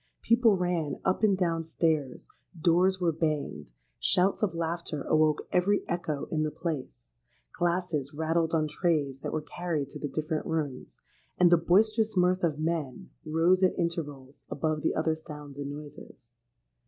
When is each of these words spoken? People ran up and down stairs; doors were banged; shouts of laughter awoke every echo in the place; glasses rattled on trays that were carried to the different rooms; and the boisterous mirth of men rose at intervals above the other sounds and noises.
People 0.23 0.57
ran 0.57 0.99
up 1.05 1.21
and 1.21 1.37
down 1.37 1.63
stairs; 1.63 2.25
doors 2.59 2.99
were 2.99 3.11
banged; 3.11 3.69
shouts 3.99 4.41
of 4.41 4.55
laughter 4.55 5.03
awoke 5.03 5.47
every 5.51 5.87
echo 5.87 6.25
in 6.31 6.41
the 6.41 6.49
place; 6.49 7.11
glasses 7.53 8.11
rattled 8.11 8.51
on 8.55 8.67
trays 8.67 9.19
that 9.19 9.31
were 9.31 9.43
carried 9.43 9.89
to 9.89 9.99
the 9.99 10.07
different 10.09 10.47
rooms; 10.47 10.97
and 11.37 11.51
the 11.51 11.55
boisterous 11.57 12.17
mirth 12.17 12.43
of 12.43 12.57
men 12.57 13.11
rose 13.27 13.61
at 13.61 13.77
intervals 13.77 14.43
above 14.49 14.81
the 14.81 14.95
other 14.95 15.13
sounds 15.15 15.59
and 15.59 15.69
noises. 15.69 16.15